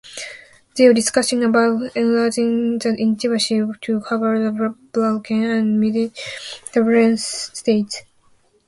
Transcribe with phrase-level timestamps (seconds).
[0.75, 8.01] There are discussions about enlarging the initiative to cover the Balkan and Mediterranean states.